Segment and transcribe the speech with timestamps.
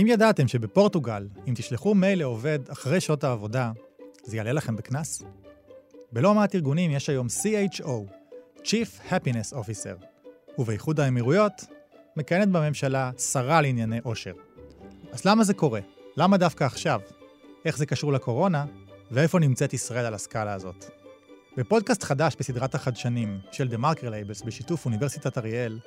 [0.00, 3.72] האם ידעתם שבפורטוגל, אם תשלחו מייל לעובד אחרי שעות העבודה,
[4.24, 5.22] זה יעלה לכם בקנס?
[6.12, 7.88] בלא מעט ארגונים יש היום CHO,
[8.58, 10.04] Chief Happiness Officer,
[10.58, 11.64] ובאיחוד האמירויות
[12.16, 14.32] מכהנת בממשלה שרה לענייני אושר.
[15.12, 15.80] אז למה זה קורה?
[16.16, 17.00] למה דווקא עכשיו?
[17.64, 18.64] איך זה קשור לקורונה?
[19.10, 20.84] ואיפה נמצאת ישראל על הסקאלה הזאת?
[21.56, 25.78] בפודקאסט חדש בסדרת החדשנים של מרקר לייבלס בשיתוף אוניברסיטת אריאל,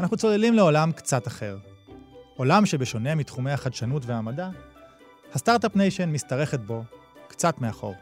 [0.00, 1.56] אנחנו צוללים לעולם קצת אחר.
[2.36, 4.50] עולם שבשונה מתחומי החדשנות והמדע,
[5.32, 6.84] ה start-up nation משתרכת בו
[7.28, 7.94] קצת מאחור.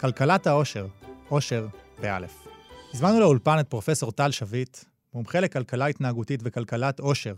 [0.00, 0.86] כלכלת האושר,
[1.28, 1.68] אושר
[2.00, 2.46] באלף.
[2.94, 4.78] הזמנו לאולפן את פרופסור טל שביט,
[5.14, 7.34] מומחה לכלכלה התנהגותית וכלכלת אושר,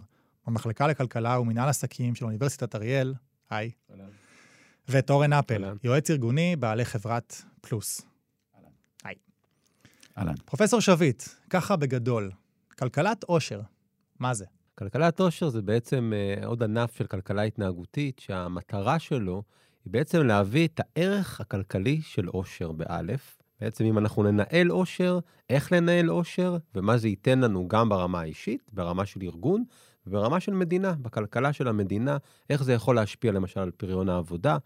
[0.46, 3.14] במחלקה לכלכלה ומינהל עסקים של אוניברסיטת אריאל,
[3.50, 3.70] היי.
[4.88, 8.00] ואת אורן אפל, יועץ ארגוני, בעלי חברת פלוס.
[9.04, 9.14] היי.
[10.18, 10.34] אהלן.
[10.44, 12.30] פרופסור שביט, ככה בגדול,
[12.78, 13.60] כלכלת עושר,
[14.18, 14.44] מה זה?
[14.74, 19.42] כלכלת עושר זה בעצם אה, עוד ענף של כלכלה התנהגותית, שהמטרה שלו
[19.84, 23.38] היא בעצם להביא את הערך הכלכלי של עושר באלף.
[23.60, 25.18] בעצם אם אנחנו ננהל עושר,
[25.50, 29.64] איך לנהל עושר, ומה זה ייתן לנו גם ברמה האישית, ברמה של ארגון,
[30.06, 32.16] וברמה של מדינה, בכלכלה של המדינה,
[32.50, 34.56] איך זה יכול להשפיע למשל על פריון העבודה.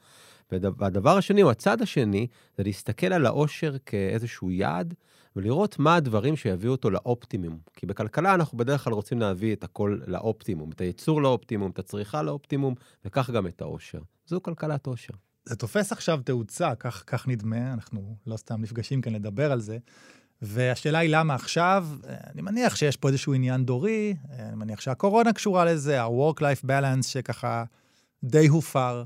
[0.53, 4.95] והדבר השני, או הצד השני, זה להסתכל על העושר כאיזשהו יעד,
[5.37, 7.59] ולראות מה הדברים שיביאו אותו לאופטימום.
[7.75, 12.23] כי בכלכלה אנחנו בדרך כלל רוצים להביא את הכל לאופטימום, את הייצור לאופטימום, את הצריכה
[12.23, 14.01] לאופטימום, וכך גם את העושר.
[14.27, 15.15] זו כלכלת עושר.
[15.45, 19.78] זה תופס עכשיו תאוצה, כך, כך נדמה, אנחנו לא סתם נפגשים כאן לדבר על זה.
[20.43, 21.89] והשאלה היא למה עכשיו?
[22.06, 27.65] אני מניח שיש פה איזשהו עניין דורי, אני מניח שהקורונה קשורה לזה, ה-work-life balance שככה
[28.25, 29.05] די הופר.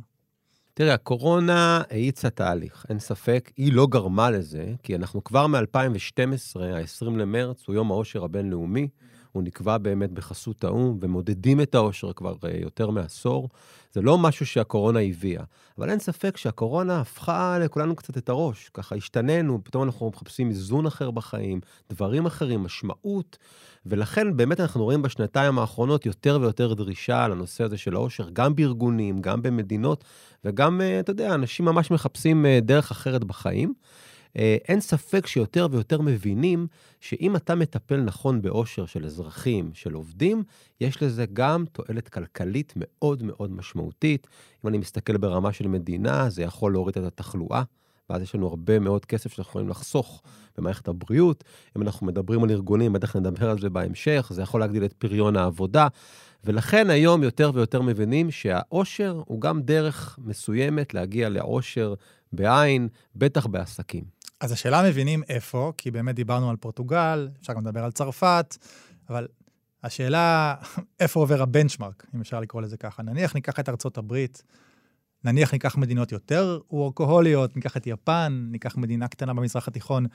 [0.74, 7.10] תראה, הקורונה האיצה תהליך, אין ספק, היא לא גרמה לזה, כי אנחנו כבר מ-2012, ה-20
[7.10, 8.88] למרץ, הוא יום העושר הבינלאומי,
[9.32, 13.48] הוא נקבע באמת בחסות האו"ם, ומודדים את העושר כבר uh, יותר מעשור.
[13.92, 15.42] זה לא משהו שהקורונה הביאה,
[15.78, 18.70] אבל אין ספק שהקורונה הפכה לכולנו קצת את הראש.
[18.74, 21.60] ככה השתננו, פתאום אנחנו מחפשים איזון אחר בחיים,
[21.90, 23.38] דברים אחרים, משמעות,
[23.86, 29.20] ולכן באמת אנחנו רואים בשנתיים האחרונות יותר ויותר דרישה לנושא הזה של העושר, גם בארגונים,
[29.20, 30.04] גם במדינות,
[30.44, 33.74] וגם, uh, אתה יודע, אנשים ממש מחפשים uh, דרך אחרת בחיים.
[34.36, 36.66] אה, אין ספק שיותר ויותר מבינים
[37.00, 40.42] שאם אתה מטפל נכון באושר של אזרחים, של עובדים,
[40.80, 44.26] יש לזה גם תועלת כלכלית מאוד מאוד משמעותית.
[44.64, 47.62] אם אני מסתכל ברמה של מדינה, זה יכול להוריד את התחלואה.
[48.10, 50.22] ואז יש לנו הרבה מאוד כסף שאנחנו יכולים לחסוך
[50.58, 51.44] במערכת הבריאות.
[51.76, 55.36] אם אנחנו מדברים על ארגונים, בטח נדבר על זה בהמשך, זה יכול להגדיל את פריון
[55.36, 55.88] העבודה.
[56.44, 61.94] ולכן היום יותר ויותר מבינים שהעושר הוא גם דרך מסוימת להגיע לעושר
[62.32, 64.04] בעין, בטח בעסקים.
[64.40, 68.56] אז השאלה מבינים איפה, כי באמת דיברנו על פורטוגל, אפשר גם לדבר על צרפת,
[69.08, 69.28] אבל
[69.84, 70.54] השאלה
[71.00, 73.02] איפה עובר הבנצ'מרק, אם אפשר לקרוא לזה ככה.
[73.02, 74.42] נניח ניקח את ארצות הברית,
[75.24, 80.06] נניח ניקח מדינות יותר וורקוהוליות, ניקח את יפן, ניקח מדינה קטנה במזרח התיכון.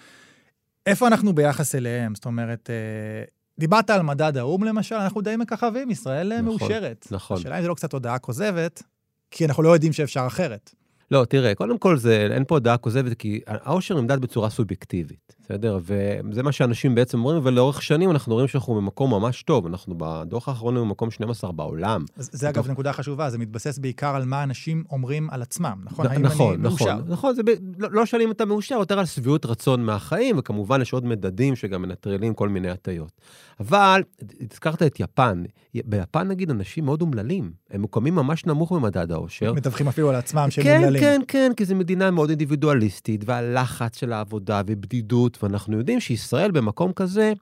[0.86, 2.16] איפה אנחנו ביחס אליהם?
[2.16, 3.24] זאת אומרת, אה,
[3.60, 7.08] דיברת על מדד האו"ם למשל, אנחנו די מככבים, ישראל נכון, מאושרת.
[7.12, 7.38] נכון.
[7.38, 8.84] השאלה אם זה לא קצת הודעה כוזבת,
[9.32, 10.74] כי אנחנו לא יודעים שאפשר אחרת.
[11.12, 15.80] לא, תראה, קודם כל זה, אין פה דעה כוזבת, כי העושר נמדד בצורה סובייקטיבית, בסדר?
[15.84, 19.66] וזה מה שאנשים בעצם אומרים, ולאורך שנים אנחנו רואים שאנחנו במקום ממש טוב.
[19.66, 22.06] אנחנו בדוח האחרון במקום 12 בעולם.
[22.16, 26.08] זה אגב נקודה חשובה, זה מתבסס בעיקר על מה אנשים אומרים על עצמם, נכון?
[26.08, 27.00] האם נכון, אני נכון, מאושר?
[27.08, 27.50] נכון, זה ב...
[27.78, 31.56] לא, לא שואלים אם אתה מאושר, יותר על שביעות רצון מהחיים, וכמובן יש עוד מדדים
[31.56, 33.12] שגם מנטרלים כל מיני הטיות.
[33.60, 34.04] אבל,
[34.52, 35.44] הזכרת את יפן.
[35.86, 37.52] ביפן, נגיד, אנשים מאוד אומללים.
[37.72, 39.54] הם מוקמים ממש נמוך במדד העושר.
[39.54, 41.02] מדווחים אפילו על עצמם שהם כן, אומללים.
[41.02, 46.94] כן, כן, כי זו מדינה מאוד אינדיבידואליסטית, והלחץ של העבודה ובדידות, ואנחנו יודעים שישראל במקום
[46.94, 47.34] כזה,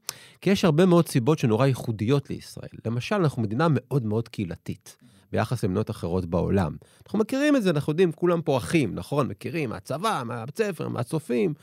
[0.41, 2.69] כי יש הרבה מאוד סיבות שנורא ייחודיות לישראל.
[2.85, 4.97] למשל, אנחנו מדינה מאוד מאוד קהילתית.
[5.33, 6.75] ביחס למדינות אחרות בעולם.
[7.05, 9.27] אנחנו מכירים את זה, אנחנו יודעים, כולם פה אחים, נכון?
[9.27, 11.53] מכירים מהצבא, מהבית ספר, מהצופים.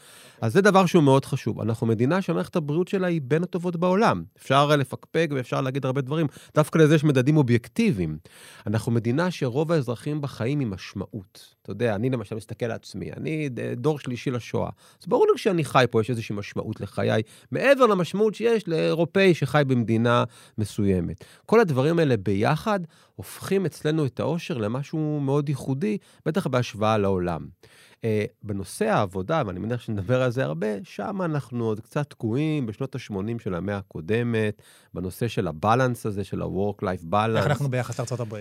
[0.41, 1.61] אז זה דבר שהוא מאוד חשוב.
[1.61, 4.23] אנחנו מדינה שמערכת הבריאות שלה היא בין הטובות בעולם.
[4.39, 8.19] אפשר לפקפק ואפשר להגיד הרבה דברים, דווקא לזה יש מדדים אובייקטיביים.
[8.67, 11.55] אנחנו מדינה שרוב האזרחים בחיים עם משמעות.
[11.63, 14.71] אתה יודע, אני למשל מסתכל על עצמי, אני דור שלישי לשואה.
[15.01, 19.63] אז ברור לי כשאני חי פה יש איזושהי משמעות לחיי, מעבר למשמעות שיש לאירופאי שחי
[19.67, 20.25] במדינה
[20.59, 21.25] מסוימת.
[21.47, 22.81] כל הדברים האלה ביחד
[23.21, 27.47] הופכים אצלנו את העושר למשהו מאוד ייחודי, בטח בהשוואה לעולם.
[27.93, 28.03] Uh,
[28.43, 33.43] בנושא העבודה, ואני מניח שנדבר על זה הרבה, שם אנחנו עוד קצת תקועים בשנות ה-80
[33.43, 34.63] של המאה הקודמת,
[34.95, 37.37] בנושא של הבלנס הזה, של ה-work-life balance.
[37.37, 38.37] איך אנחנו ביחס לארה"ב?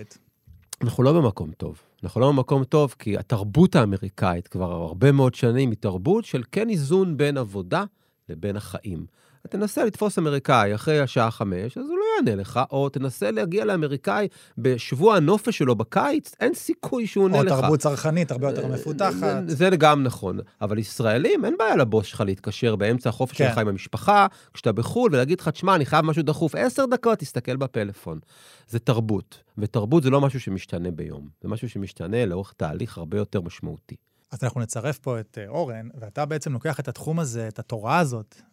[0.82, 1.80] אנחנו לא במקום טוב.
[2.04, 6.68] אנחנו לא במקום טוב כי התרבות האמריקאית כבר הרבה מאוד שנים היא תרבות של כן
[6.68, 7.84] איזון בין עבודה
[8.28, 9.06] לבין החיים.
[9.48, 14.28] תנסה לתפוס אמריקאי אחרי השעה חמש, אז הוא לא יענה לך, או תנסה להגיע לאמריקאי
[14.58, 17.52] בשבוע הנופש שלו בקיץ, אין סיכוי שהוא עונה לך.
[17.52, 19.42] או תרבות צרכנית הרבה יותר אה, מפותחת.
[19.46, 20.38] זה גם נכון.
[20.60, 23.48] אבל ישראלים, אין בעיה לבוס שלך להתקשר באמצע החופש כן.
[23.48, 27.56] שלך עם המשפחה, כשאתה בחו"ל, ולהגיד לך, תשמע, אני חייב משהו דחוף, עשר דקות, תסתכל
[27.56, 28.18] בפלאפון.
[28.68, 33.40] זה תרבות, ותרבות זה לא משהו שמשתנה ביום, זה משהו שמשתנה לאורך תהליך הרבה יותר
[33.40, 33.96] משמעותי.
[34.32, 37.98] אז אנחנו נצרף פה את אה, אורן, ואתה בעצם לוקח את התחום הזה, את התורה
[37.98, 38.44] הזאת, אה,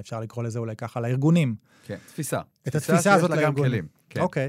[0.00, 1.54] אפשר לקרוא לזה אולי ככה, לארגונים.
[1.86, 2.40] כן, תפיסה.
[2.68, 3.86] את התפיסה הזאת לה גם לארגונים.
[4.10, 4.20] כן.
[4.20, 4.48] אוקיי.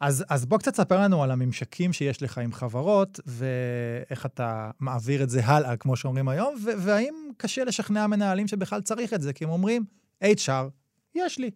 [0.00, 5.22] אז, אז בוא קצת תספר לנו על הממשקים שיש לך עם חברות, ואיך אתה מעביר
[5.22, 9.44] את זה הלאה, כמו שאומרים היום, והאם קשה לשכנע מנהלים שבכלל צריך את זה, כי
[9.44, 9.84] הם אומרים,
[10.24, 10.68] HR,
[11.14, 11.50] יש לי.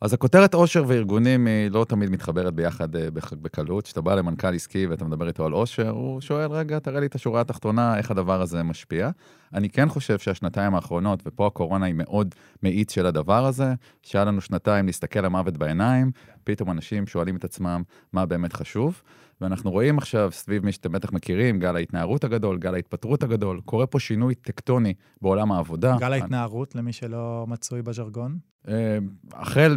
[0.00, 3.84] אז הכותרת עושר וארגונים היא לא תמיד מתחברת ביחד אה, בקלות.
[3.84, 7.14] כשאתה בא למנכ"ל עסקי ואתה מדבר איתו על עושר, הוא שואל, רגע, תראה לי את
[7.14, 9.10] השורה התחתונה, איך הדבר הזה משפיע.
[9.54, 14.40] אני כן חושב שהשנתיים האחרונות, ופה הקורונה היא מאוד מאיץ של הדבר הזה, שהיה לנו
[14.40, 16.10] שנתיים להסתכל למוות בעיניים,
[16.44, 17.82] פתאום אנשים שואלים את עצמם
[18.12, 19.02] מה באמת חשוב.
[19.42, 23.86] ואנחנו רואים עכשיו, סביב מי שאתם בטח מכירים, גל ההתנערות הגדול, גל ההתפטרות הגדול, קורה
[23.86, 25.96] פה שינוי טקטוני בעולם העבודה.
[26.00, 28.38] גל ההתנערות, למי שלא מצוי בז'רגון.
[28.68, 28.98] אה,
[29.32, 29.76] החל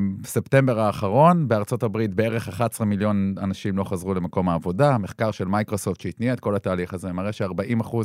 [0.00, 4.98] מספטמבר האחרון, בארצות הברית בערך 11 מיליון אנשים לא חזרו למקום העבודה.
[4.98, 7.96] מחקר של מייקרוסופט שהתניע את כל התהליך הזה מראה ש-40%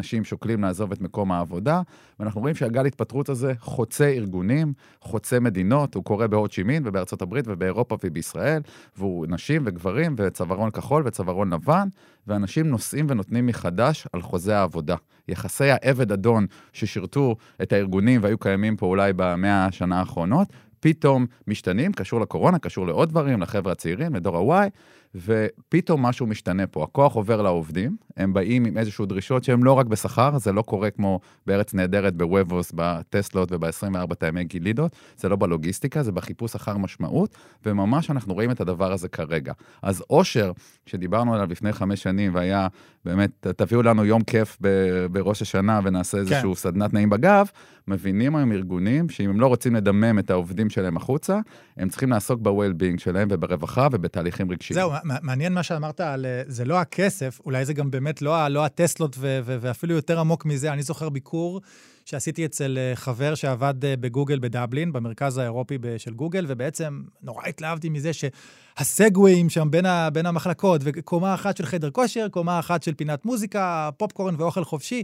[0.00, 1.82] מהאנשים שוקלים לעזוב את מקום העבודה,
[2.20, 7.44] ואנחנו רואים שהגל התפטרות הזה חוצה ארגונים, חוצה מדינות, הוא קורה בהוד שימין ובארצות הברית
[7.48, 8.62] ובאירופה ובישראל,
[8.96, 11.88] והוא נשים וגברים וצווארון כחול וצווארון לבן,
[12.26, 14.96] ואנשים נושאים ונותנים מחדש על חוזה העבודה.
[15.28, 20.48] יחסי העבד-אדון ששירתו את הארגונים והיו קיימים פה אולי במאה השנה האחרונות,
[20.80, 24.70] פתאום משתנים, קשור לקורונה, קשור לעוד דברים, לחבר'ה הצעירים, לדור ה-Y,
[25.14, 26.84] ופתאום משהו משתנה פה.
[26.84, 30.90] הכוח עובר לעובדים, הם באים עם איזשהו דרישות שהן לא רק בשכר, זה לא קורה
[30.90, 37.34] כמו בארץ נהדרת, בוובוס, בטסלות וב-24 טעמי גילידות, זה לא בלוגיסטיקה, זה בחיפוש אחר משמעות,
[37.66, 39.52] וממש אנחנו רואים את הדבר הזה כרגע.
[39.82, 40.52] אז אושר,
[40.86, 42.68] שדיברנו עליו לפני חמש שנים, והיה
[43.04, 47.46] באמת, תביאו לנו יום כיף ב- בראש השנה ונעשה איזשהו סדנת נעים בגב,
[47.88, 51.40] מבינים היום ארגונים שאם הם לא רוצים לדמם את העובדים שלהם החוצה,
[51.76, 54.74] הם צריכים לעסוק ב-well-being שלהם וברווחה ובתהליכים רגשיים.
[54.74, 56.26] זהו, מעניין מה שאמרת על...
[56.26, 60.20] אה, זה לא הכסף, אולי זה גם באמת לא, לא הטסלות ו- ו- ואפילו יותר
[60.20, 60.72] עמוק מזה.
[60.72, 61.60] אני זוכר ביקור
[62.04, 67.88] שעשיתי אצל אה, חבר שעבד אה, בגוגל בדבלין, במרכז האירופי של גוגל, ובעצם נורא התלהבתי
[67.88, 72.94] מזה שהסגוויים שם בין, ה- בין המחלקות, וקומה אחת של חדר כושר, קומה אחת של
[72.94, 75.02] פינת מוזיקה, פופקורן ואוכל חופשי.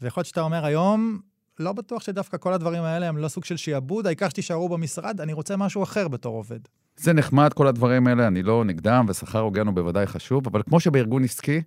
[0.00, 1.20] ויכול להיות שאתה אומר היום,
[1.58, 5.32] לא בטוח שדווקא כל הדברים האלה הם לא סוג של שיעבוד, העיקר שתישארו במשרד, אני
[5.32, 6.60] רוצה משהו אחר בתור עובד.
[6.98, 10.80] זה נחמד, כל הדברים האלה, אני לא נגדם, ושכר הוגן הוא בוודאי חשוב, אבל כמו
[10.80, 11.60] שבארגון עסקי,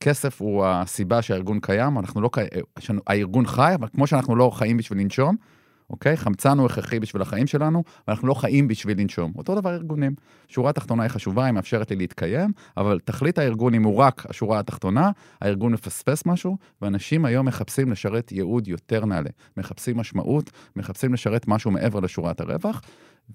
[0.00, 2.40] כסף הוא הסיבה שהארגון קיים, אנחנו לא, קי-
[2.78, 5.36] יש לנו- הארגון חי, אבל כמו שאנחנו לא חיים בשביל לנשום,
[5.90, 6.16] אוקיי?
[6.16, 9.32] חמצן הוא הכרחי בשביל החיים שלנו, ואנחנו לא חיים בשביל לנשום.
[9.36, 10.14] אותו דבר ארגונים.
[10.48, 14.58] שורה התחתונה היא חשובה, היא מאפשרת לי להתקיים, אבל תכלית הארגון, אם הוא רק השורה
[14.58, 15.10] התחתונה,
[15.40, 19.30] הארגון מפספס משהו, ואנשים היום מחפשים לשרת ייעוד יותר נעלה.
[19.56, 22.82] מחפשים משמעות, מחפשים לשרת משהו מעבר לשורת הרווח,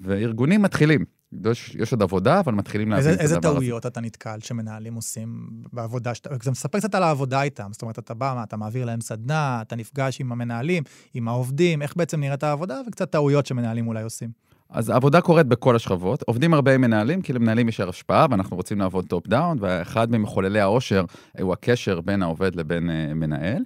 [0.01, 1.05] וארגונים מתחילים.
[1.45, 3.57] יש, יש עוד עבודה, אבל מתחילים להבין איזה, את איזה הדבר הזה.
[3.57, 6.29] טעויות אתה נתקל שמנהלים עושים בעבודה שאתה...
[6.43, 7.69] זה מספר קצת על העבודה איתם.
[7.71, 10.83] זאת אומרת, אתה בא, מה, אתה מעביר להם סדנה, אתה נפגש עם המנהלים,
[11.13, 14.29] עם העובדים, איך בעצם נראית העבודה, וקצת טעויות שמנהלים אולי עושים.
[14.69, 16.23] אז העבודה קורית בכל השכבות.
[16.27, 20.59] עובדים הרבה עם מנהלים, כי למנהלים יש השפעה, ואנחנו רוצים לעבוד top down, ואחד ממחוללי
[20.59, 21.05] העושר
[21.41, 23.63] הוא הקשר בין העובד לבין uh, מנהל.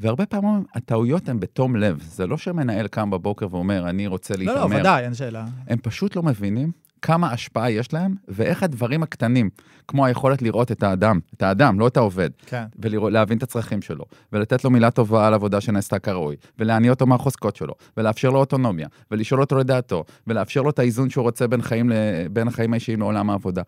[0.00, 2.02] והרבה פעמים הטעויות הן בתום לב.
[2.02, 4.76] זה לא שמנהל קם בבוקר ואומר, אני רוצה לא, להתעמר.
[4.76, 5.46] לא, ודאי, אין שאלה.
[5.68, 9.50] הם פשוט לא מבינים כמה השפעה יש להם, ואיך הדברים הקטנים,
[9.88, 12.64] כמו היכולת לראות את האדם, את האדם, לא את העובד, כן.
[12.78, 17.56] ולהבין את הצרכים שלו, ולתת לו מילה טובה על עבודה שנעשתה כראוי, ולהניע אותו מהחוזקות
[17.56, 21.90] שלו, ולאפשר לו אוטונומיה, ולשאול אותו לדעתו, ולאפשר לו את האיזון שהוא רוצה בין, חיים
[21.90, 21.92] ל...
[22.30, 23.62] בין החיים האישיים לעולם העבודה.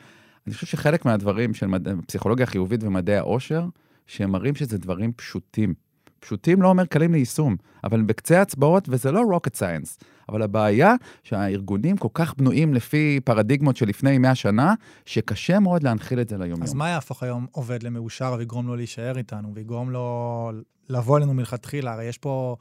[0.47, 1.89] אני חושב שחלק מהדברים של מד...
[2.07, 3.65] פסיכולוגיה חיובית ומדעי העושר,
[4.07, 5.75] שהם מראים שזה דברים פשוטים.
[6.23, 10.05] פשוטים לא אומר קלים ליישום, אבל הם בקצה האצבעות, וזה לא rocket science.
[10.29, 14.75] אבל הבעיה שהארגונים כל כך בנויים לפי פרדיגמות של לפני 100 שנה,
[15.07, 16.63] שקשה מאוד להנחיל את זה ליום-יום.
[16.63, 20.51] אז מה יהפוך היום עובד למאושר ויגרום לו להישאר איתנו, ויגרום לו
[20.89, 21.93] לבוא אלינו מלכתחילה?
[21.93, 22.57] הרי יש פה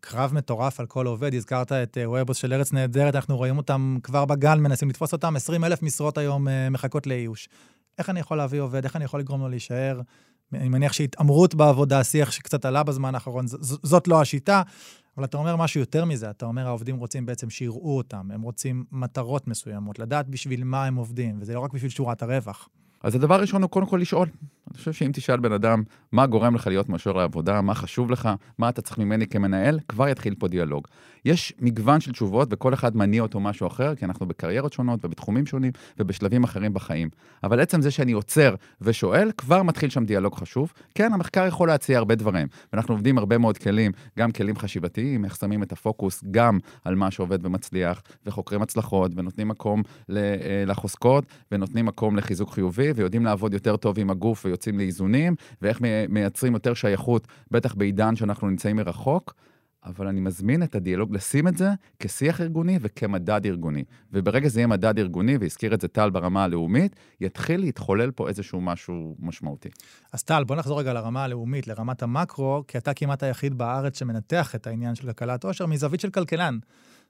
[0.00, 1.34] קרב מטורף על כל עובד.
[1.34, 5.36] הזכרת את אה, וובוס של ארץ נהדרת, אנחנו רואים אותם כבר בגן, מנסים לתפוס אותם,
[5.36, 7.48] 20 אלף משרות היום אה, מחכות לאיוש.
[7.98, 8.84] איך אני יכול להביא עובד?
[8.84, 10.00] איך אני יכול לגרום לו להישאר?
[10.54, 13.46] אני מניח שהתעמרות בעבודה, שיח שקצת עלה בזמן האחרון,
[13.82, 14.62] זאת לא השיטה,
[15.16, 18.84] אבל אתה אומר משהו יותר מזה, אתה אומר העובדים רוצים בעצם שיראו אותם, הם רוצים
[18.92, 22.68] מטרות מסוימות, לדעת בשביל מה הם עובדים, וזה לא רק בשביל שורת הרווח.
[23.02, 24.28] אז הדבר הראשון הוא קודם כל לשאול.
[24.70, 28.28] אני חושב שאם תשאל בן אדם מה גורם לך להיות מאשר לעבודה, מה חשוב לך,
[28.58, 30.88] מה אתה צריך ממני כמנהל, כבר יתחיל פה דיאלוג.
[31.24, 35.46] יש מגוון של תשובות וכל אחד מניע אותו משהו אחר, כי אנחנו בקריירות שונות ובתחומים
[35.46, 37.08] שונים ובשלבים אחרים בחיים.
[37.44, 40.72] אבל עצם זה שאני עוצר ושואל, כבר מתחיל שם דיאלוג חשוב.
[40.94, 45.36] כן, המחקר יכול להציע הרבה דברים, ואנחנו עובדים הרבה מאוד כלים, גם כלים חשיבתיים, איך
[45.36, 50.14] שמים את הפוקוס גם על מה שעובד ומצליח, וחוקרים הצלחות, ונותנים מקום אה,
[50.66, 56.54] לחוזקות, ונותנים מקום לחיזוק חיובי, ויודעים לעבוד יותר טוב עם הגוף ויוצאים לאיזונים, ואיך מייצרים
[56.54, 59.34] יותר שייכות, בטח בעידן שאנחנו נמצאים מרחוק.
[59.84, 63.84] אבל אני מזמין את הדיאלוג לשים את זה כשיח ארגוני וכמדד ארגוני.
[64.12, 68.60] וברגע זה יהיה מדד ארגוני, והזכיר את זה טל ברמה הלאומית, יתחיל להתחולל פה איזשהו
[68.60, 69.68] משהו משמעותי.
[70.12, 74.54] אז טל, בוא נחזור רגע לרמה הלאומית, לרמת המקרו, כי אתה כמעט היחיד בארץ שמנתח
[74.54, 76.58] את העניין של כלכלת עושר מזווית של כלכלן.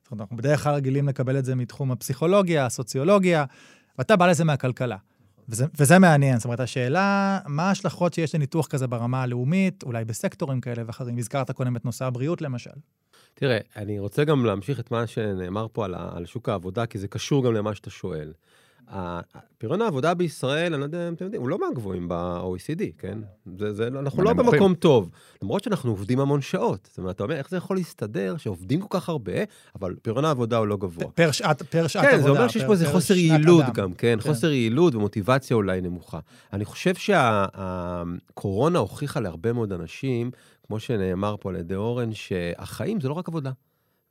[0.03, 3.45] זאת אומרת, אנחנו בדרך כלל רגילים לקבל את זה מתחום הפסיכולוגיה, הסוציולוגיה,
[3.99, 4.97] ואתה בא לזה מהכלכלה.
[5.49, 10.61] וזה, וזה מעניין, זאת אומרת, השאלה, מה ההשלכות שיש לניתוח כזה ברמה הלאומית, אולי בסקטורים
[10.61, 11.19] כאלה ואחרים?
[11.19, 12.71] הזכרת קודם את נושא הבריאות, למשל.
[13.35, 17.09] תראה, אני רוצה גם להמשיך את מה שנאמר פה על, על שוק העבודה, כי זה
[17.09, 18.33] קשור גם למה שאתה שואל.
[19.59, 23.19] פריון העבודה בישראל, אני לא יודע אם אתם יודעים, הוא לא מהגבוהים ב-OECD, כן?
[23.59, 25.11] זה, זה, אנחנו לא במקום טוב.
[25.43, 26.89] למרות שאנחנו עובדים המון שעות.
[26.91, 29.33] זאת אומרת, אתה אומר, איך זה יכול להסתדר שעובדים כל כך הרבה,
[29.75, 31.11] אבל פריון העבודה הוא לא גבוה.
[31.11, 32.11] פר שעת, כן, עבודה.
[32.11, 34.19] כן, זה אומר שיש פה איזה חוסר יעילות גם, כן?
[34.21, 34.29] כן?
[34.29, 36.19] חוסר יעילות ומוטיבציה אולי נמוכה.
[36.53, 40.31] אני חושב שהקורונה הוכיחה להרבה מאוד אנשים,
[40.67, 43.51] כמו שנאמר פה על ידי אורן, שהחיים זה לא רק עבודה.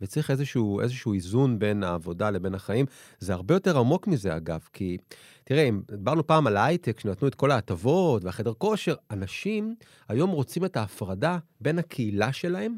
[0.01, 2.86] וצריך איזשהו, איזשהו איזון בין העבודה לבין החיים.
[3.20, 4.98] זה הרבה יותר עמוק מזה, אגב, כי
[5.44, 9.75] תראה, אם דיברנו פעם על ההייטק, שנתנו את כל ההטבות והחדר כושר, אנשים
[10.08, 12.77] היום רוצים את ההפרדה בין הקהילה שלהם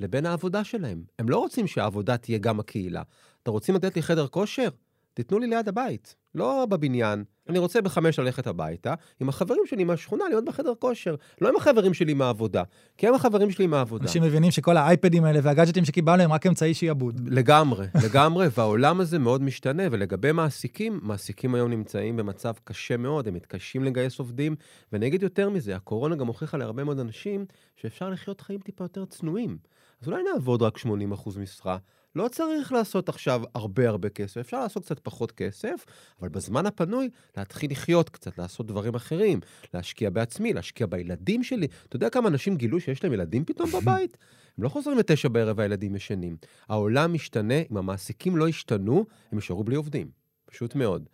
[0.00, 1.04] לבין העבודה שלהם.
[1.18, 3.02] הם לא רוצים שהעבודה תהיה גם הקהילה.
[3.42, 4.68] אתם רוצים לתת לי חדר כושר?
[5.14, 7.24] תיתנו לי ליד הבית, לא בבניין.
[7.48, 11.94] אני רוצה בחמש ללכת הביתה, עם החברים שלי מהשכונה להיות בחדר כושר, לא עם החברים
[11.94, 12.62] שלי מהעבודה,
[12.96, 14.04] כי הם החברים שלי מהעבודה.
[14.04, 17.20] אנשים מבינים שכל האייפדים האלה והגאדג'טים שקיבלנו הם רק אמצעי שיעבוד.
[17.28, 23.34] לגמרי, לגמרי, והעולם הזה מאוד משתנה, ולגבי מעסיקים, מעסיקים היום נמצאים במצב קשה מאוד, הם
[23.34, 24.56] מתקשים לגייס עובדים,
[24.92, 27.46] ואני אגיד יותר מזה, הקורונה גם הוכיחה להרבה מאוד אנשים
[27.76, 29.58] שאפשר לחיות חיים טיפה יותר צנועים.
[30.02, 31.76] אז אולי נעבוד רק 80% משרה.
[32.16, 35.84] לא צריך לעשות עכשיו הרבה הרבה כסף, אפשר לעשות קצת פחות כסף,
[36.20, 39.40] אבל בזמן הפנוי להתחיל לחיות קצת, לעשות דברים אחרים,
[39.74, 41.66] להשקיע בעצמי, להשקיע בילדים שלי.
[41.88, 44.16] אתה יודע כמה אנשים גילו שיש להם ילדים פתאום בבית?
[44.58, 46.36] הם לא חוזרים לתשע בערב והילדים ישנים.
[46.68, 50.10] העולם משתנה, אם המעסיקים לא ישתנו, הם יישארו בלי עובדים.
[50.46, 51.08] פשוט מאוד.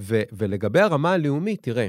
[0.00, 1.88] ו- ולגבי הרמה הלאומית, תראה,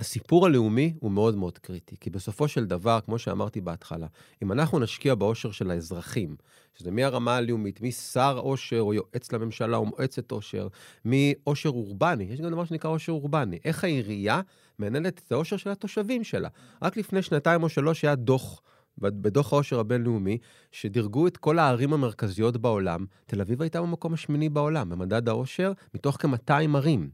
[0.00, 4.06] הסיפור הלאומי הוא מאוד מאוד קריטי, כי בסופו של דבר, כמו שאמרתי בהתחלה,
[4.42, 6.36] אם אנחנו נשקיע באושר של האזרחים,
[6.74, 10.68] שזה מהרמה הלאומית, משר עושר או יועץ לממשלה או מועצת עושר,
[11.04, 14.40] מאושר אורבני, יש גם דבר שנקרא עושר אורבני, איך העירייה
[14.78, 16.48] מנהלת את העושר של התושבים שלה.
[16.82, 18.62] רק לפני שנתיים או שלוש היה דוח.
[18.98, 20.38] בדוח העושר הבינלאומי,
[20.72, 26.16] שדירגו את כל הערים המרכזיות בעולם, תל אביב הייתה במקום השמיני בעולם, במדד העושר, מתוך
[26.20, 27.10] כ-200 ערים.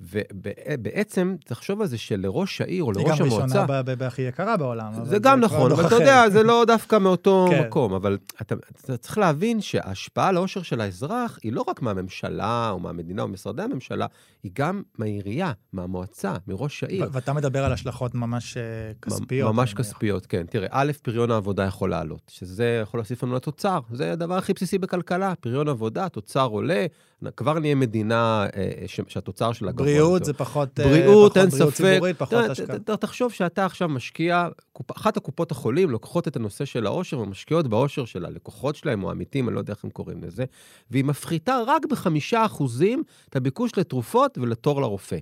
[0.00, 3.24] ובעצם, תחשוב על זה שלראש העיר או לראש המועצה...
[3.24, 5.04] היא גם ראשונה בהכי יקרה בעולם.
[5.04, 7.66] זה גם נכון, אבל אתה יודע, זה לא דווקא מאותו כן.
[7.66, 7.92] מקום.
[7.92, 8.54] אבל אתה,
[8.84, 13.28] אתה צריך להבין שההשפעה על העושר של האזרח היא לא רק מהממשלה או מהמדינה או
[13.28, 14.06] משרדי הממשלה,
[14.42, 17.08] היא גם מהעירייה, מהמועצה, מראש העיר.
[17.12, 18.62] ואתה מדבר על השלכות ממש אה,
[19.02, 19.54] כספיות.
[19.54, 20.46] ממש כספיות, כן.
[20.50, 23.80] תראה, א', פריון העבודה יכול לעלות, שזה יכול להוסיף לנו לתוצר.
[23.92, 25.34] זה הדבר הכי בסיסי בכלכלה.
[25.40, 26.86] פריון עבודה, תוצר עולה,
[27.36, 29.86] כבר נהיה מדינה אה, שהתוצר שלה גבוה.
[29.86, 31.74] בריאות זה פחות, אה, בריאות, אין ספק.
[31.74, 32.96] ציבורית, פחות השקעה.
[32.96, 34.48] תחשוב שאתה עכשיו משקיע,
[34.96, 39.48] אחת הקופות החולים לוקחות את הנושא של העושר ומשקיעות בעושר של הלקוחות שלהם, או העמיתים,
[39.48, 40.44] אני לא יודע איך הם קוראים לזה,
[40.90, 45.18] והיא מפחיתה רק בחמישה אחוזים את הביקוש לתרופות ולתור לרופא.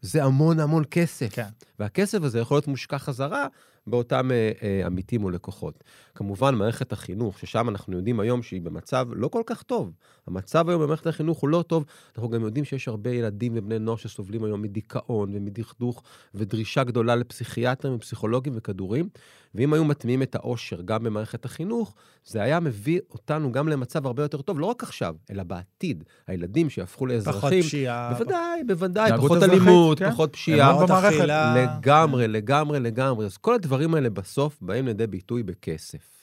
[0.00, 1.28] זה המון המון כסף.
[1.32, 1.48] כן.
[1.78, 3.46] והכסף הזה יכול להיות מושקע חזרה
[3.86, 5.84] באותם אה, אה, עמיתים או לקוחות.
[6.14, 9.92] כמובן, מערכת החינוך, ששם אנחנו יודעים היום שהיא במצב לא כל כך טוב.
[10.26, 11.84] המצב היום במערכת החינוך הוא לא טוב.
[12.14, 16.02] אנחנו גם יודעים שיש הרבה ילדים ובני נוער שסובלים היום מדיכאון ומדכדוך
[16.34, 19.08] ודרישה גדולה לפסיכיאטרים ופסיכולוגים וכדורים.
[19.54, 21.94] ואם היו מטמיעים את העושר גם במערכת החינוך,
[22.24, 26.04] זה היה מביא אותנו גם למצב הרבה יותר טוב, לא רק עכשיו, אלא בעתיד.
[26.26, 27.40] הילדים שיהפכו לאזרחים...
[27.40, 28.12] פחות פשיעה.
[28.12, 30.10] בוודאי, בוודאי, פחות אלימות, כן?
[30.10, 30.84] פחות פשיעה.
[31.08, 31.67] אכילה.
[31.76, 33.26] לגמרי, לגמרי, לגמרי.
[33.26, 36.18] אז כל הדברים האלה בסוף באים לידי ביטוי בכסף.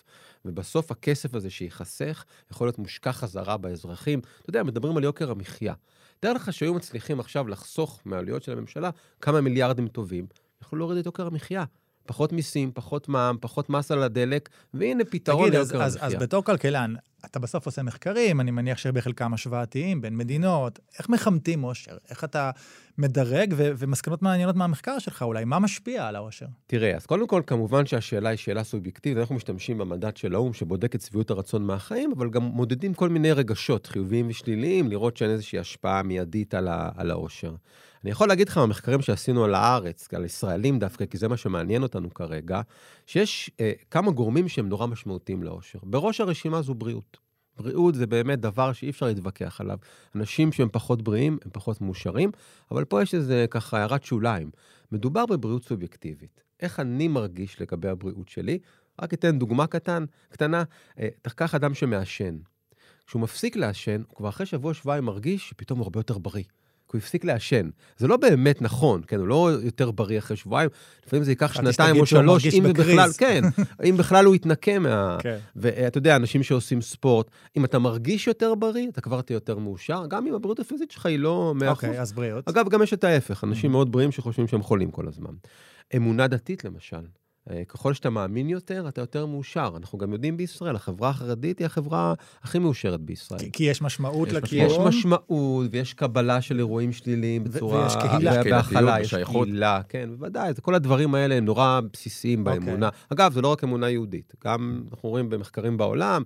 [0.46, 4.20] ובסוף הכסף הזה שייחסך יכול להיות מושקע חזרה באזרחים.
[4.20, 5.74] אתה יודע, מדברים על יוקר המחיה.
[6.20, 8.90] תאר לך שהיו מצליחים עכשיו לחסוך מהעלויות של הממשלה
[9.22, 10.26] כמה מיליארדים טובים,
[10.62, 11.64] יכלו להוריד את יוקר המחיה.
[12.06, 15.86] פחות מיסים, פחות מע"מ, פחות מס על הדלק, והנה פתרון ליוקר המחיה.
[15.86, 16.94] אז, אז בתור כלכלן,
[17.26, 20.80] אתה בסוף עושה מחקרים, אני מניח שבחלקם השוואתיים, בין מדינות.
[21.00, 21.98] איך מחמתים עושר?
[22.10, 22.52] איך אתה
[22.98, 26.46] מדרג, ו- ומסקנות מעניינות מהמחקר שלך אולי, מה משפיע על העושר?
[26.68, 29.18] תראה, אז קודם כל, כמובן שהשאלה היא שאלה סובייקטיבית.
[29.18, 33.32] אנחנו משתמשים במדד של האו"ם, שבודק את שביעות הרצון מהחיים, אבל גם מודדים כל מיני
[33.32, 37.56] רגשות חיוביים ושליליים, לראות שאין איזושהי השפעה מיידית על, ה- על העושר.
[38.04, 41.84] אני יכול להגיד לך במחקרים שעשינו על הארץ, על ישראלים דווקא, כי זה מה שמעניין
[41.84, 42.62] אותנו כרגע,
[43.06, 45.80] שיש אה, כמה גורמים שהם נורא משמעותיים לאושר.
[45.84, 47.15] בראש הרשימה זו בריאות.
[47.58, 49.78] בריאות זה באמת דבר שאי אפשר להתווכח עליו.
[50.16, 52.32] אנשים שהם פחות בריאים, הם פחות מאושרים,
[52.72, 54.52] אבל פה יש איזה ככה הערת שוליים.
[54.92, 56.44] מדובר בבריאות סובייקטיבית.
[56.60, 58.60] איך אני מרגיש לגבי הבריאות שלי?
[59.02, 60.64] רק אתן דוגמה קטן, קטנה.
[61.00, 62.38] אה, תקח אדם שמעשן.
[63.08, 66.44] כשהוא מפסיק לעשן, הוא כבר אחרי שבוע-שבועיים מרגיש שפתאום הוא הרבה יותר בריא.
[66.92, 67.70] כי הוא הפסיק לעשן.
[67.98, 70.70] זה לא באמת נכון, כן, הוא לא יותר בריא אחרי שבועיים,
[71.06, 73.42] לפעמים זה ייקח שנתיים או שלוש, אם בכלל, כן,
[73.90, 75.18] אם בכלל הוא יתנקה מה...
[75.22, 75.38] כן.
[75.56, 80.04] ואתה יודע, אנשים שעושים ספורט, אם אתה מרגיש יותר בריא, אתה כבר תהיה יותר מאושר,
[80.08, 81.84] גם אם הבריאות הפיזית שלך היא לא מאה אחוז.
[81.84, 82.48] אוקיי, אז בריאות.
[82.50, 83.74] אגב, גם יש את ההפך, אנשים mm-hmm.
[83.74, 85.34] מאוד בריאים שחושבים שהם חולים כל הזמן.
[85.96, 87.06] אמונה דתית, למשל.
[87.52, 89.74] אה, ככל שאתה מאמין יותר, אתה יותר מאושר.
[89.78, 93.40] אנחנו גם יודעים בישראל, החברה החרדית היא החברה הכי מאושרת בישראל.
[93.40, 94.66] כי, כי יש משמעות לקיום.
[94.72, 97.84] יש משמעות, ויש קבלה של אירועים שליליים בצורה...
[97.84, 98.44] ויש קהילה.
[98.44, 100.54] בהכלה, יש קהילה, כן, בוודאי.
[100.62, 102.60] כל הדברים האלה הם נורא בסיסיים אוקיי.
[102.60, 102.90] באמונה.
[102.90, 103.14] Okay.
[103.14, 104.34] אגב, זה לא רק אמונה יהודית.
[104.46, 106.24] גם אנחנו רואים במחקרים בעולם,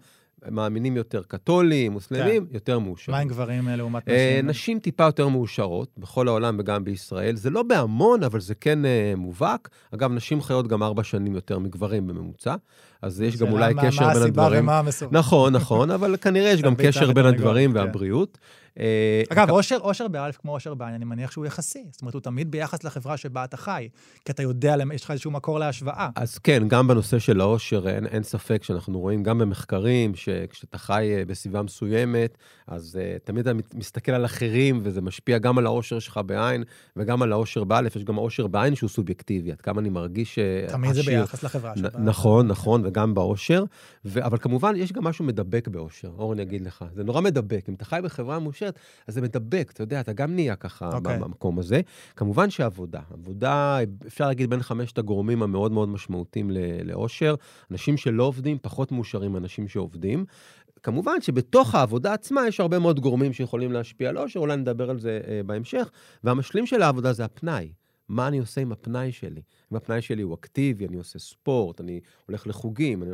[0.51, 2.53] מאמינים יותר קתולים, מוסלמים, כן.
[2.53, 3.15] יותר מאושרים.
[3.15, 4.47] מה עם גברים לעומת אה, נשים?
[4.49, 7.35] נשים טיפה יותר מאושרות, בכל העולם וגם בישראל.
[7.35, 9.69] זה לא בהמון, אבל זה כן uh, מובהק.
[9.95, 12.55] אגב, נשים חיות גם ארבע שנים יותר מגברים בממוצע,
[13.01, 14.35] אז יש גם אולי קשר בין הדברים.
[14.35, 15.11] מה הסיבה ומה המסורת.
[15.11, 17.77] נכון, נכון, אבל כנראה יש גם קשר בין הדברים כן.
[17.77, 18.37] והבריאות.
[18.79, 21.85] אה, אגב, אושר, אושר באלף כמו אושר בעין, אני מניח שהוא יחסי.
[21.91, 23.89] זאת אומרת, הוא תמיד ביחס לחברה שבה אתה חי,
[24.25, 26.09] כי אתה יודע, יש לך איזשהו מקור להשוואה.
[26.15, 31.15] אז כן, גם בנושא של האושר, אין, אין ספק שאנחנו רואים גם במחקרים, שכשאתה חי
[31.17, 35.99] אה, בסביבה מסוימת, אז uh, תמיד אתה מסתכל על אחרים, וזה משפיע גם על האושר
[35.99, 36.63] שלך בעין,
[36.95, 37.95] וגם על האושר באלף.
[37.95, 41.03] יש גם האושר בעין שהוא סובייקטיבי, עד כמה אני מרגיש תמיד השיר...
[41.03, 41.89] זה ביחס לחברה שבה.
[41.99, 43.63] נכון, נכון, וגם באושר.
[44.05, 44.25] ו...
[44.25, 46.85] אבל כמובן, יש גם משהו מדבק באושר, אורן יגיד לך.
[46.95, 47.69] זה נורא מדבק.
[47.69, 48.68] אם אתה חי בחברה מאושרת,
[49.07, 50.95] אז זה מדבק, אתה יודע, אתה גם נהיה ככה okay.
[50.95, 51.19] אוקיי.
[51.19, 51.81] במקום הזה.
[52.15, 53.77] כמובן שעבודה, עבודה,
[54.07, 56.51] אפשר להגיד בין חמשת הגורמים המאוד מאוד משמעותיים
[56.83, 57.35] לאושר.
[57.71, 60.25] אנשים שלא עובדים, פחות מאושרים מאנשים שעובדים.
[60.83, 64.99] כמובן שבתוך העבודה עצמה יש הרבה מאוד גורמים שיכולים להשפיע על אושר, אולי נדבר על
[64.99, 65.89] זה אה, בהמשך,
[66.23, 67.71] והמשלים של העבודה זה הפנאי.
[68.09, 69.41] מה אני עושה עם הפנאי שלי.
[69.71, 73.11] אם הפנאי שלי הוא אקטיבי, אני עושה ספורט, אני הולך לחוגים, אני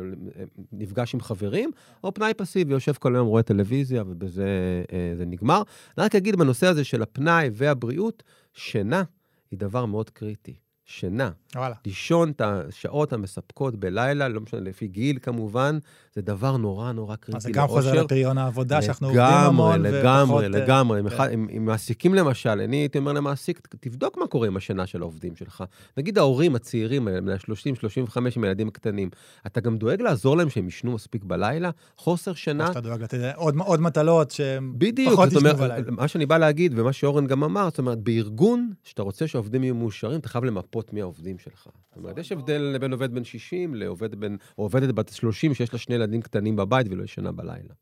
[0.72, 1.70] נפגש עם חברים,
[2.04, 4.46] או פנאי פסיבי, יושב כל היום, רואה טלוויזיה, ובזה
[4.92, 5.62] אה, זה נגמר.
[5.98, 9.02] אני רק אגיד בנושא הזה של הפנאי והבריאות, שינה
[9.50, 10.65] היא דבר מאוד קריטי.
[10.88, 11.30] שינה.
[11.54, 11.74] וואלה.
[11.86, 15.78] לישון את השעות המספקות בלילה, לא משנה, לפי גיל כמובן,
[16.14, 17.36] זה דבר נורא נורא קריטי לאושר.
[17.36, 20.48] אז זה גם חוזר לפריון העבודה, שאנחנו עובדים המון לגמרי.
[20.48, 21.10] לגמרי, לגמרי.
[21.10, 21.46] כן.
[21.50, 25.64] עם מעסיקים למשל, אני הייתי אומר למעסיק, תבדוק מה קורה עם השינה של העובדים שלך.
[25.96, 29.10] נגיד ההורים הצעירים האלה, בני 30, 35 עם ילדים קטנים,
[29.46, 31.70] אתה גם דואג לעזור להם שהם ישנו מספיק בלילה?
[31.96, 32.70] חוסר שינה...
[32.70, 34.72] אתה דואג לתת עוד, עוד מטלות שהם
[35.06, 35.80] פחות ישנו בלילה.
[35.80, 39.64] בדיוק, מה שאני בא להגיד, ומה שאורן גם אמר, זאת אומרת, בארגון, שאתה רוצה שהעובדים
[39.64, 41.68] יהיו מאושרים, אתה חייב למפות מי העובדים שלך.
[41.88, 45.72] זאת אומרת, יש הבדל בין עובד בן 60 לעובד בן, או עובדת בת 30 שיש
[45.72, 47.74] לה שני ילדים קטנים בבית ולא ישנה בלילה.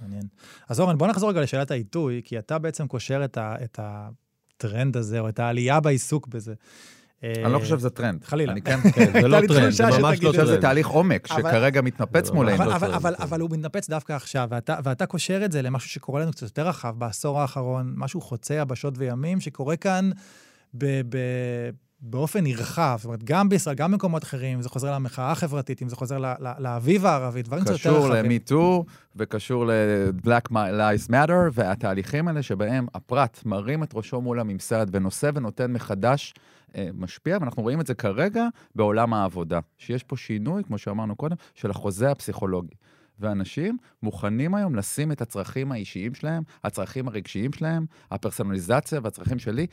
[0.00, 0.22] מעניין.
[0.68, 4.96] אז אורן, בוא נחזור רגע לשאלת העיתוי, כי אתה בעצם קושר את, ה, את הטרנד
[4.96, 6.54] הזה, או את העלייה בעיסוק בזה.
[7.24, 8.24] אני לא חושב שזה טרנד.
[8.24, 8.52] חלילה.
[8.52, 10.44] אני כן, כן, זה לא טרנד, זה ממש לא טרנד.
[10.46, 12.72] שזה תהליך עומק, שכרגע מתנפץ מולנו.
[13.18, 14.48] אבל הוא מתנפץ דווקא עכשיו,
[14.84, 18.94] ואתה קושר את זה למשהו שקורה לנו קצת יותר רחב בעשור האחרון, משהו חוצה יבשות
[18.96, 20.10] וימים, שקורה כאן
[22.02, 25.88] באופן נרחב, זאת אומרת, גם בישראל, גם במקומות אחרים, אם זה חוזר למחאה החברתית, אם
[25.88, 26.18] זה חוזר
[26.58, 28.40] לאביב הערבי, דברים קצת יותר רחבים.
[28.42, 34.86] קשור ל-MeToo וקשור ל-Black Lives Matter, והתהליכים האלה שבהם הפרט מרים את ראשו מול הממסד
[34.92, 36.34] ונושא ונותן מחדש
[36.76, 41.36] אה, משפיע, ואנחנו רואים את זה כרגע בעולם העבודה, שיש פה שינוי, כמו שאמרנו קודם,
[41.54, 42.74] של החוזה הפסיכולוגי.
[43.18, 49.66] ואנשים מוכנים היום לשים את הצרכים האישיים שלהם, הצרכים הרגשיים שלהם, הפרסונליזציה והצרכים שלי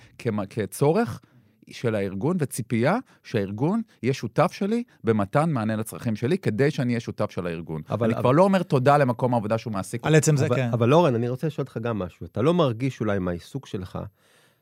[0.49, 1.19] כצורך
[1.69, 7.31] של הארגון וציפייה שהארגון יהיה שותף שלי במתן מענה לצרכים שלי, כדי שאני אהיה שותף
[7.31, 7.81] של הארגון.
[7.89, 8.21] אבל, אני אבל...
[8.21, 10.05] כבר לא אומר תודה למקום העבודה שהוא מעסיק.
[10.05, 10.69] על עצם זה, אבל, כן.
[10.73, 12.25] אבל אורן, אני רוצה לשאול אותך גם משהו.
[12.25, 13.99] אתה לא מרגיש אולי מהעיסוק שלך,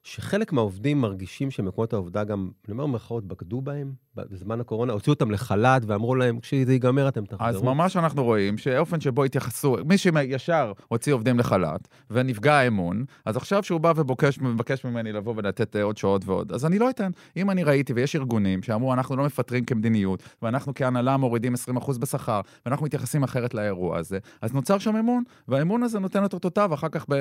[0.04, 5.32] שחלק מהעובדים מרגישים שמקומות העבודה גם, אני אומר במרכאות, בגדו בהם, בזמן הקורונה, הוציאו אותם
[5.32, 7.48] לחל"ת ואמרו להם, כשזה ייגמר אתם תחזרו.
[7.48, 13.38] אז ממש אנחנו רואים שאופן שבו התייחסו, מי שישר הוציא עובדים לחל"ת ונפגע האמון, אז
[13.38, 13.94] עכשיו שהוא בא
[14.42, 17.12] ומבקש ממני לבוא ולתת אה, עוד שעות ועוד, אז אני לא אתן.
[17.38, 22.42] אם אני ראיתי, ויש ארגונים שאמרו, אנחנו לא מפטרים כמדיניות, ואנחנו כהנהלה מורידים 20% בשכר,
[22.66, 26.90] ואנחנו מתייחסים אחרת לאירוע הזה, אז נוצר שם אמון, והאמון הזה נותן את אותותיו אחר
[26.90, 27.16] כך ב...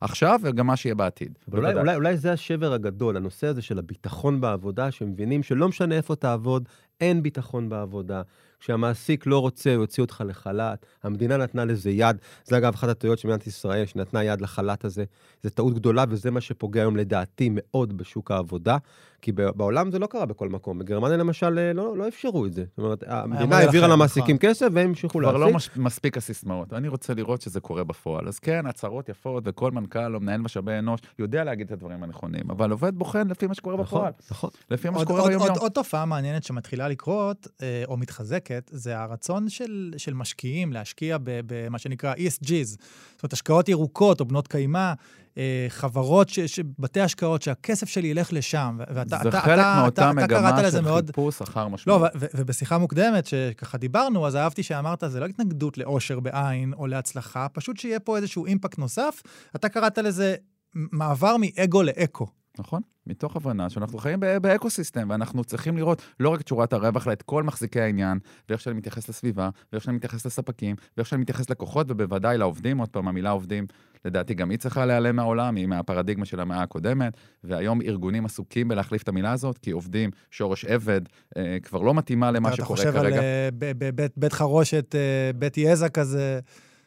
[0.00, 1.38] עכשיו, וגם מה שיהיה בעתיד.
[1.52, 6.13] אולי, אולי, אולי זה השבר הגדול, הנושא הזה של הביטחון בעבודה, שמבינים שלא משנה איפה
[6.14, 6.68] תעבוד,
[7.00, 8.22] אין ביטחון בעבודה.
[8.60, 10.86] כשהמעסיק לא רוצה, הוא יוציא אותך לחל"ת.
[11.02, 12.16] המדינה נתנה לזה יד.
[12.44, 15.04] זה אגב אחת הטעויות של מדינת ישראל, שנתנה יד לחל"ת הזה.
[15.42, 18.76] זו טעות גדולה, וזה מה שפוגע היום לדעתי מאוד בשוק העבודה.
[19.24, 20.78] כי בעולם זה לא קרה בכל מקום.
[20.78, 22.64] בגרמניה למשל אה, לא, לא אפשרו את זה.
[22.76, 24.50] זאת אומרת, המדינה העבירה למעסיקים נכון.
[24.50, 25.36] כסף והם המשיכו להעסיק.
[25.36, 26.72] כבר לא מש, מספיק הסיסמאות.
[26.72, 28.28] אני רוצה לראות שזה קורה בפועל.
[28.28, 32.50] אז כן, הצהרות יפות, וכל מנכ"ל או מנהל משאבי אנוש יודע להגיד את הדברים הנכונים,
[32.50, 34.12] אבל עובד בוחן לפי מה שקורה נכון, בפועל.
[34.30, 34.50] נכון.
[34.70, 35.50] לפי מה שקורה ביום-יום.
[35.50, 41.16] עוד, עוד תופעה מעניינת שמתחילה לקרות, אה, או מתחזקת, זה הרצון של, של משקיעים להשקיע
[41.20, 44.92] במה שנקרא ESGs, זאת אומרת, השקעות ירוקות או בנות קיימא.
[45.38, 48.78] אה, חברות, ש, ש, בתי השקעות, שהכסף שלי ילך לשם.
[48.94, 51.06] ואתה, זה אתה, חלק אתה, מאותה אתה, מגמה אתה של מאוד...
[51.06, 52.00] חיפוש אחר משמעות.
[52.00, 56.72] לא, ו, ו, ובשיחה מוקדמת, שככה דיברנו, אז אהבתי שאמרת, זה לא התנגדות לעושר בעין
[56.72, 59.22] או להצלחה, פשוט שיהיה פה איזשהו אימפקט נוסף.
[59.56, 60.34] אתה קראת לזה
[60.74, 62.26] מעבר מאגו לאקו.
[62.58, 67.06] נכון, מתוך הבנה שאנחנו חיים ב ecosystem, ואנחנו צריכים לראות לא רק את שורת הרווח,
[67.06, 71.22] אלא את כל מחזיקי העניין, ואיך שאני מתייחס לסביבה, ואיך שאני מתייחס לספקים, ואיך שאני
[71.22, 73.66] מתייחס לקוחות, ובוודאי לעובדים, עוד פעם, המילה עובדים,
[74.04, 79.02] לדעתי גם היא צריכה להיעלם מהעולם, היא מהפרדיגמה של המאה הקודמת, והיום ארגונים עסוקים בלהחליף
[79.02, 81.00] את המילה הזאת, כי עובדים, שורש עבד,
[81.36, 82.90] אה, כבר לא מתאימה למה שקורה כרגע.
[82.90, 86.40] אתה חושב על אה, בית חרושת, אה, בית יזע כזה.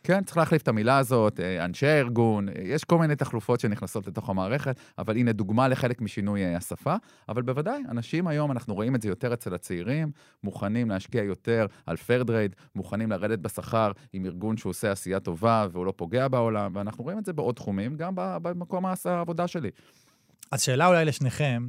[0.07, 4.29] כן, צריך להחליף את המילה הזאת, אה, אנשי הארגון, יש כל מיני תחלופות שנכנסות לתוך
[4.29, 6.95] המערכת, אבל הנה דוגמה לחלק משינוי אה, השפה.
[7.29, 10.11] אבל בוודאי, אנשים היום, אנחנו רואים את זה יותר אצל הצעירים,
[10.43, 15.67] מוכנים להשקיע יותר על fair trade, מוכנים לרדת בשכר עם ארגון שהוא עושה עשייה טובה
[15.71, 19.69] והוא לא פוגע בעולם, ואנחנו רואים את זה בעוד תחומים, גם במקום העבודה שלי.
[20.51, 21.67] אז שאלה אולי לשניכם,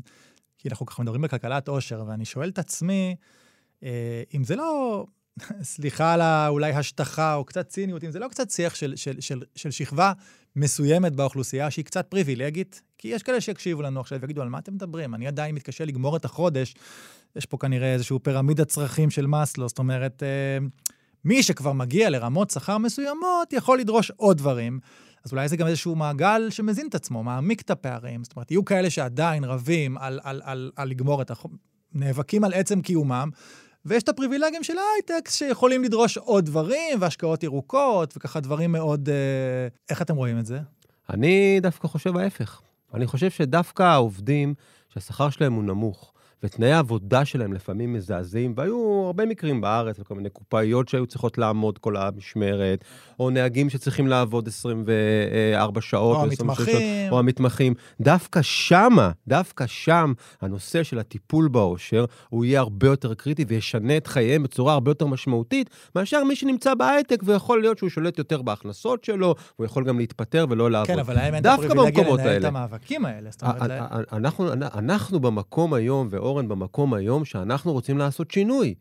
[0.58, 3.16] כי אנחנו ככה מדברים בכלכלת עושר, ואני שואל את עצמי,
[3.82, 5.04] אה, אם זה לא
[5.62, 9.42] סליחה על אולי השטחה או קצת ציניות, אם זה לא קצת שיח של, של, של,
[9.54, 10.12] של שכבה
[10.56, 14.74] מסוימת באוכלוסייה שהיא קצת פריבילגית, כי יש כאלה שיקשיבו לנו עכשיו ויגידו, על מה אתם
[14.74, 15.14] מדברים?
[15.14, 16.74] אני עדיין מתקשה לגמור את החודש.
[17.36, 20.66] יש פה כנראה איזשהו פירמידת צרכים של מאסלו, זאת אומרת, אה,
[21.24, 24.80] מי שכבר מגיע לרמות שכר מסוימות יכול לדרוש עוד דברים.
[25.24, 28.24] אז אולי זה גם איזשהו מעגל שמזין את עצמו, מעמיק את הפערים.
[28.24, 31.56] זאת אומרת, יהיו כאלה שעדיין רבים על, על, על, על לגמור את החודש,
[31.92, 33.30] נאבקים על עצם קיומם,
[33.84, 39.08] ויש את הפריבילגים של ההייטק שיכולים לדרוש עוד דברים, והשקעות ירוקות, וככה דברים מאוד...
[39.08, 39.68] אה...
[39.90, 40.60] איך אתם רואים את זה?
[41.10, 42.60] אני דווקא חושב ההפך.
[42.94, 44.54] אני חושב שדווקא העובדים,
[44.88, 50.30] שהשכר שלהם הוא נמוך, ותנאי העבודה שלהם לפעמים מזעזעים, והיו הרבה מקרים בארץ, וכל מיני
[50.30, 52.84] קופאיות שהיו צריכות לעמוד כל המשמרת,
[53.20, 56.16] או נהגים שצריכים לעבוד 24 שעות.
[56.16, 57.12] או המתמחים.
[57.12, 57.74] או המתמחים.
[58.00, 64.06] דווקא שמה, דווקא שם, הנושא של הטיפול בעושר, הוא יהיה הרבה יותר קריטי וישנה את
[64.06, 69.04] חייהם בצורה הרבה יותר משמעותית, מאשר מי שנמצא בהייטק, ויכול להיות שהוא שולט יותר בהכנסות
[69.04, 70.86] שלו, הוא יכול גם להתפטר ולא לעבוד.
[70.86, 73.30] כן, אבל להם אין את הפריבילגיה לנהל את המאבקים האלה.
[74.74, 78.74] אנחנו, במקום היום, אורן, במקום היום שאנחנו רוצים לעשות שינוי.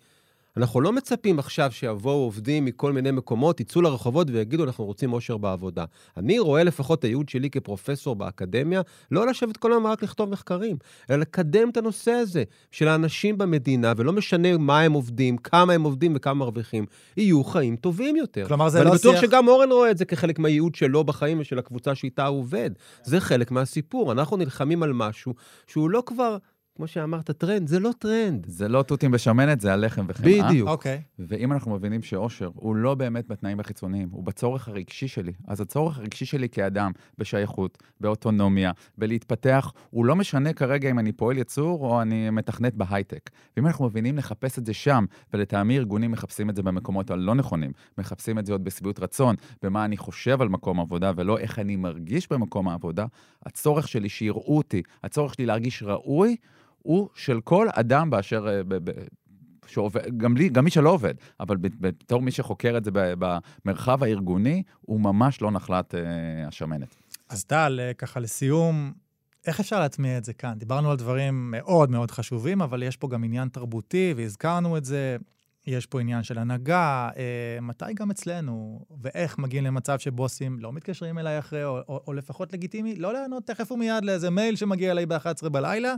[0.58, 5.38] אנחנו לא מצפים עכשיו שיבואו עובדים מכל מיני מקומות, יצאו לרחובות ויגידו, אנחנו רוצים אושר
[5.38, 5.86] בעבודה.
[6.18, 8.82] אני רואה לפחות את הייעוד שלי כפרופסור באקדמיה,
[9.12, 10.78] לא לשבת כל הזמן רק לכתוב מחקרים,
[11.10, 15.84] אלא לקדם את הנושא הזה של האנשים במדינה, ולא משנה מה הם עובדים, כמה הם
[15.84, 16.86] עובדים וכמה מרוויחים,
[17.18, 18.48] יהיו חיים טובים יותר.
[18.48, 19.06] כלומר, זה לא שיח...
[19.06, 22.40] ואני בטוח שגם אורן רואה את זה כחלק מהייעוד שלו בחיים ושל הקבוצה שאיתה הוא
[22.40, 22.72] עובד.
[23.04, 24.12] זה חלק מהסיפור.
[24.12, 25.34] אנחנו נלחמים על משהו
[25.68, 26.38] שהוא לא כבר...
[26.78, 28.46] כמו שאמרת, טרנד, זה לא טרנד.
[28.50, 30.48] זה לא תותים בשמנת, זה הלחם וחמאה.
[30.48, 30.70] בדיוק.
[30.70, 30.98] אוקיי.
[30.98, 31.24] Okay.
[31.30, 35.98] ואם אנחנו מבינים שאושר הוא לא באמת בתנאים החיצוניים, הוא בצורך הרגשי שלי, אז הצורך
[35.98, 42.02] הרגשי שלי כאדם, בשייכות, באוטונומיה, בלהתפתח, הוא לא משנה כרגע אם אני פועל יצור או
[42.02, 43.30] אני מתכנת בהייטק.
[43.58, 47.72] ואם אנחנו מבינים לחפש את זה שם, ולטעמי ארגונים מחפשים את זה במקומות הלא נכונים,
[47.98, 51.76] מחפשים את זה עוד בשביעות רצון, במה אני חושב על מקום עבודה ולא איך אני
[51.76, 53.06] מרגיש במקום העבודה,
[53.46, 56.36] הצורך שלי שיראו אותי, הצורך שלי להרגיש ראוי,
[56.88, 58.48] הוא של כל אדם באשר...
[58.48, 58.92] אה, ב, ב,
[59.68, 64.64] שעובד, גם, לי, גם מי שלא עובד, אבל בתור מי שחוקר את זה במרחב הארגוני,
[64.82, 66.02] הוא ממש לא נחלת אה,
[66.48, 66.96] השמנת.
[67.30, 68.94] אז טל, אה, ככה לסיום,
[69.48, 70.54] איך אפשר להטמיע את זה כאן?
[70.58, 75.18] דיברנו על דברים מאוד מאוד חשובים, אבל יש פה גם עניין תרבותי, והזכרנו את זה.
[75.68, 81.20] יש פה עניין של הנהגה, אה, מתי גם אצלנו, ואיך מגיעים למצב שבוסים לא מתקשרים
[81.20, 85.06] אליי אחרי, או, או, או לפחות לגיטימי, לא לענות תכף ומיד לאיזה מייל שמגיע אליי
[85.06, 85.94] ב-11 בלילה,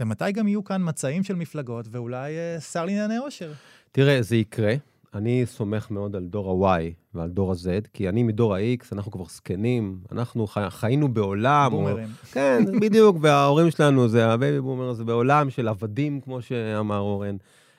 [0.00, 3.52] ומתי גם יהיו כאן מצעים של מפלגות ואולי אה, שר לענייני עושר.
[3.92, 4.74] תראה, זה יקרה.
[5.14, 6.82] אני סומך מאוד על דור ה-Y
[7.14, 10.66] ועל דור ה-Z, כי אני מדור ה-X, אנחנו כבר זקנים, אנחנו חי...
[10.68, 11.70] חיינו בעולם...
[11.70, 12.04] בומרים.
[12.04, 12.26] או...
[12.32, 17.36] כן, בדיוק, וההורים שלנו זה ה baby boomer, זה בעולם של עבדים, כמו שאמר אורן.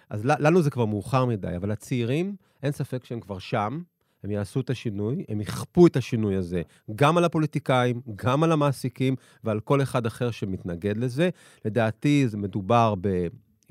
[0.09, 3.81] אז לנו זה כבר מאוחר מדי, אבל הצעירים, אין ספק שהם כבר שם,
[4.23, 6.61] הם יעשו את השינוי, הם יכפו את השינוי הזה
[6.95, 11.29] גם על הפוליטיקאים, גם על המעסיקים ועל כל אחד אחר שמתנגד לזה.
[11.65, 13.07] לדעתי, זה מדובר ב...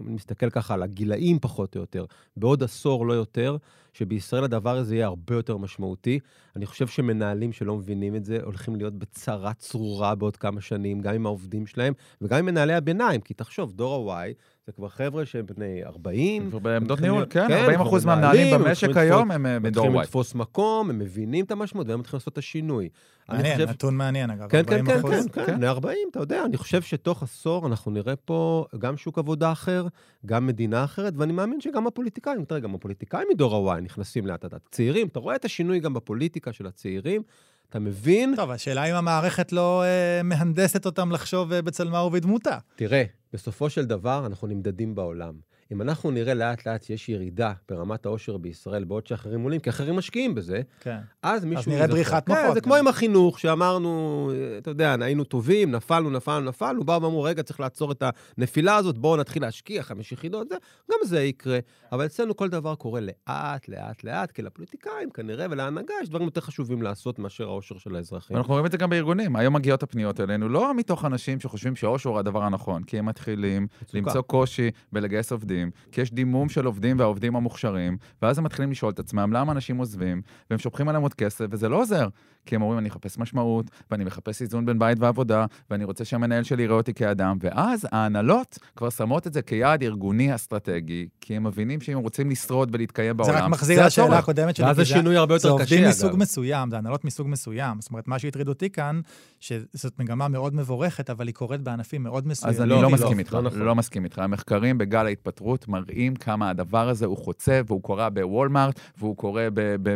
[0.00, 2.04] אם אני מסתכל ככה על הגילאים פחות או יותר,
[2.36, 3.56] בעוד עשור לא יותר,
[3.92, 6.18] שבישראל הדבר הזה יהיה הרבה יותר משמעותי.
[6.56, 11.14] אני חושב שמנהלים שלא מבינים את זה הולכים להיות בצרה צרורה בעוד כמה שנים, גם
[11.14, 14.32] עם העובדים שלהם וגם עם מנהלי הביניים, כי תחשוב, דור ה-Y
[14.66, 16.50] זה כבר חבר'ה שהם בני 40.
[16.50, 19.86] כבר בעמדות ניהול, כן, 40 אחוז מהמנהלים במשק היום הם מדור Y.
[19.86, 22.88] מתחילים לתפוס מקום, הם מבינים את המשמעות והם מתחילים לעשות את השינוי.
[23.28, 26.82] מעניין, נתון מעניין אגב, כן, כן, כן, כן, כן, בני 40, אתה יודע, אני חושב
[26.82, 29.86] שתוך עשור אנחנו נראה פה גם שוק עבודה אחר,
[30.26, 34.68] גם מדינה אחרת, ואני מאמין שגם הפוליטיקאים, תראה, גם הפוליטיקאים מדור ה-Y נכנסים לאט לאט.
[34.70, 37.22] צעירים, אתה רואה את השינוי גם בפוליטיקה של הצעירים,
[37.70, 38.34] אתה מבין?
[38.36, 42.58] טוב, השאלה אם המערכת לא אה, מהנדסת אותם לחשוב אה, בצלמה ובדמותה.
[42.76, 45.34] תראה, בסופו של דבר אנחנו נמדדים בעולם.
[45.72, 50.34] אם אנחנו נראה לאט-לאט שיש ירידה ברמת העושר בישראל, בעוד שאחרים עולים, כי אחרים משקיעים
[50.34, 50.98] בזה, כן.
[51.22, 51.60] אז מישהו...
[51.60, 52.54] אז נראה בריחת כן, מוחות.
[52.54, 57.42] זה כמו עם החינוך, שאמרנו, אתה יודע, היינו טובים, נפלנו, נפלנו, נפלנו, באו ואמרו, רגע,
[57.42, 58.02] צריך לעצור את
[58.38, 60.54] הנפילה הזאת, בואו נתחיל להשקיע חמש יחידות, זה,
[60.90, 61.58] גם זה יקרה.
[61.92, 66.40] אבל אצלנו כל דבר קורה לאט, לאט, לאט, כי לפוליטיקאים כנראה ולהנהגה יש דברים יותר
[66.40, 68.36] חשובים לעשות מאשר העושר של האזרחים.
[68.36, 69.36] אנחנו רואים את זה גם בארגונים.
[69.36, 73.66] היום מגיעות הפניות אלינו, לא מתוך אנשים שחושבים שהעושר הוא הדבר הנכון, כי הם מתחילים
[73.94, 75.57] למצוא קושי בלגייס עובדים,
[75.92, 79.76] כי יש דימום של עובדים והעובדים המוכשרים, ואז הם מתחילים לשאול את עצמם למה אנשים
[79.76, 82.08] עוזבים, והם שופכים עליהם עוד כסף, וזה לא עוזר.
[82.46, 86.42] כי הם אומרים, אני אחפש משמעות, ואני מחפש איזון בין בית ועבודה, ואני רוצה שהמנהל
[86.42, 91.46] שלי יראה אותי כאדם, ואז ההנהלות כבר שמות את זה כיעד ארגוני אסטרטגי, כי הם
[91.46, 94.66] מבינים שאם הם רוצים לשרוד ולהתקיים בעולם, זה רק מחזיר לשאלה הקודמת שלי.
[94.66, 95.68] ואז השינוי הרבה יותר קשה, אגב.
[95.68, 97.80] זה עובדים מסוג מסוים, זה הנהלות מסוג מסוים.
[97.80, 99.00] זאת אומרת, מה שהטריד אותי כאן,
[99.40, 102.56] שזאת מגמה מאוד מבורכת, אבל היא קורית בענפים מאוד מסוימים.
[102.56, 104.18] אז אני לא, לא מסכים איתך, לא, לא מסכים איתך.
[104.18, 109.48] המחקרים בגל ההתפטרות מראים כמה הדבר הזה הוא חוצה, והוא קורה בוולמארט, והוא קורה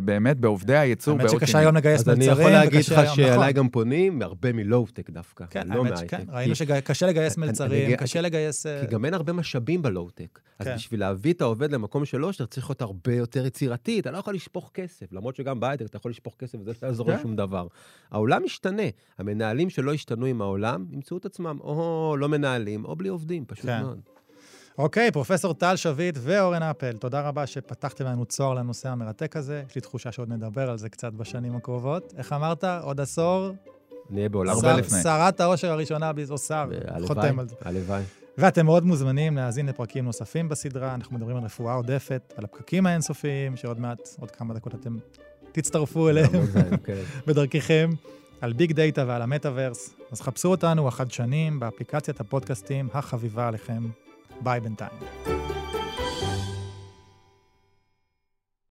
[0.04, 1.18] באמת בעובדי הייצור.
[1.18, 3.50] האמת שקשה היום לגייס מלצרים, יכול להגיד לך שאליי נכון.
[3.50, 6.10] גם פונים, הרבה מלואו-טק דווקא, כן, לא מהייטק.
[6.10, 8.66] כן, ראינו שקשה לגייס מלצרים, קשה לגייס...
[8.66, 10.40] כי גם אין הרבה משאבים בלואו-טק.
[10.58, 10.74] אז כן.
[10.74, 14.34] בשביל להביא את העובד למקום שלו, אתה צריך להיות הרבה יותר יצירתי, אתה לא יכול
[14.34, 17.66] לשפוך כסף, למרות שגם בהייטק אתה יכול לשפוך כסף וזה לא יעזור לשום דבר.
[18.10, 18.82] העולם משתנה,
[19.18, 23.64] המנהלים שלא השתנו עם העולם, ימצאו את עצמם או לא מנהלים, או בלי עובדים, פשוט
[23.64, 24.00] מאוד.
[24.78, 29.62] אוקיי, פרופסור טל שביט ואורן אפל, תודה רבה שפתחתם לנו צוהר לנושא המרתק הזה.
[29.68, 32.14] יש לי תחושה שעוד נדבר על זה קצת בשנים הקרובות.
[32.18, 32.64] איך אמרת?
[32.64, 33.50] עוד עשור?
[34.10, 35.02] נהיה בעולם הרבה לפני.
[35.02, 36.64] שרת העושר הראשונה, או שר,
[37.06, 37.54] חותם על זה.
[37.64, 38.02] הלוואי.
[38.38, 40.94] ואתם מאוד מוזמנים להאזין לפרקים נוספים בסדרה.
[40.94, 44.96] אנחנו מדברים על רפואה עודפת, על הפקקים האינסופיים, שעוד מעט, עוד כמה דקות אתם
[45.52, 46.46] תצטרפו אליהם
[46.84, 47.02] כן.
[47.26, 47.90] בדרככם,
[48.40, 49.94] על ביג דאטה ועל המטאוורס.
[50.12, 53.82] אז חפשו אותנו החדשנים באפליקציית הפודקאסטים החביבה עליכם.
[54.42, 54.98] Bye bentanya.